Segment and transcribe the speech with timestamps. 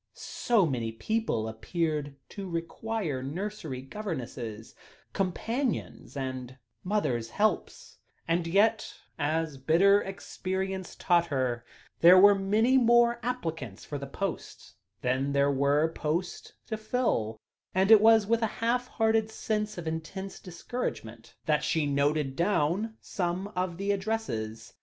[0.15, 4.73] So many people appeared to require nursery governesses,
[5.13, 11.63] companions, and mothers' helps; and yet, as bitter experience taught her,
[11.99, 17.39] there were many more applicants for the posts than there were posts to fill;
[17.75, 22.97] and it was with a half hearted sense of intense discouragement that she noted down
[23.01, 24.73] some of the addresses.